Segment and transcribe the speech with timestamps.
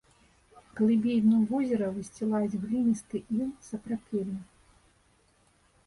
[0.79, 4.35] Глыбей дно возера высцілаюць гліністы іл і сапрапелі.